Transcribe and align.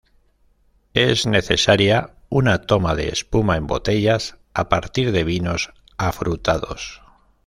Es 0.95 1.27
necesaria 1.27 2.15
una 2.29 2.63
toma 2.63 2.95
de 2.95 3.09
espuma 3.09 3.55
en 3.57 3.67
botellas 3.67 4.39
a 4.55 4.67
partir 4.67 5.11
de 5.11 5.23
vinos 5.23 5.71
afrutados. 5.99 7.03